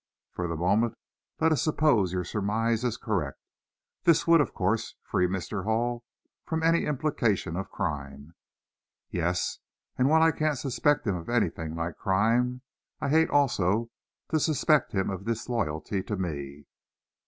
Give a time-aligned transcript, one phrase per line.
[0.31, 0.95] For the moment,
[1.39, 3.37] let us suppose your surmise is correct.
[4.03, 5.63] This would, of course, free Mr.
[5.63, 6.03] Hall
[6.43, 8.33] from any implication of crime."
[9.11, 9.59] "Yes,
[9.99, 12.63] and while I can't suspect him of anything like crime,
[12.99, 13.91] I hate, also,
[14.31, 16.65] to suspect him of disloyalty to me."